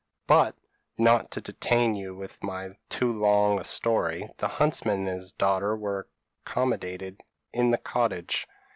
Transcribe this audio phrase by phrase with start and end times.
[0.01, 0.03] p>
[0.33, 0.55] "But,
[0.97, 2.39] not to detain you with
[2.89, 6.07] too long a story, the huntsman and his daughter were
[6.43, 7.21] accommodated
[7.53, 8.47] in the cottage.